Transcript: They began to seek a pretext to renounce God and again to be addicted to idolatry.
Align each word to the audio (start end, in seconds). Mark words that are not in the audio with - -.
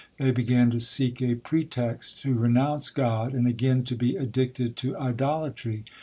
They 0.17 0.31
began 0.31 0.71
to 0.71 0.79
seek 0.79 1.21
a 1.21 1.35
pretext 1.35 2.23
to 2.23 2.33
renounce 2.33 2.89
God 2.89 3.35
and 3.35 3.45
again 3.47 3.83
to 3.83 3.95
be 3.95 4.15
addicted 4.15 4.75
to 4.77 4.97
idolatry. 4.97 5.85